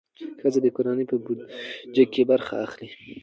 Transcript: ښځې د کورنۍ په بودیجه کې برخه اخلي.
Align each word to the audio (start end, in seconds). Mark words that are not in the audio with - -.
ښځې 0.41 0.59
د 0.63 0.67
کورنۍ 0.75 1.05
په 1.11 1.15
بودیجه 1.23 2.03
کې 2.13 2.21
برخه 2.31 2.53
اخلي. 2.65 2.89